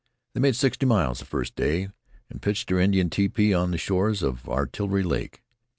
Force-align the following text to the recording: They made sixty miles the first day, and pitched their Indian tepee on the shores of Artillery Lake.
They 0.33 0.39
made 0.41 0.55
sixty 0.55 0.87
miles 0.87 1.19
the 1.19 1.25
first 1.25 1.55
day, 1.55 1.89
and 2.27 2.41
pitched 2.41 2.69
their 2.69 2.79
Indian 2.79 3.11
tepee 3.11 3.53
on 3.53 3.69
the 3.69 3.77
shores 3.77 4.23
of 4.23 4.49
Artillery 4.49 5.03
Lake. 5.03 5.43